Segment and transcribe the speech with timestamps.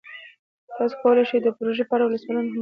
[0.77, 2.59] تاسو کولی شئ د پروژې په اړه سوالونه هم مطرح کړئ.